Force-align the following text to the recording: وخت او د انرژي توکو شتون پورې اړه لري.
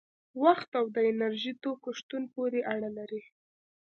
وخت 0.43 0.69
او 0.79 0.85
د 0.95 0.97
انرژي 1.11 1.53
توکو 1.63 1.89
شتون 1.99 2.23
پورې 2.35 2.59
اړه 2.73 2.89
لري. 2.97 3.21